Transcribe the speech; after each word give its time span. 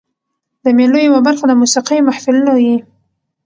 د 0.63 0.65
مېلو 0.77 0.99
یوه 1.07 1.19
برخه 1.27 1.43
د 1.47 1.53
موسیقۍ 1.61 1.99
محفلونه 2.07 2.51
يي. 2.65 2.77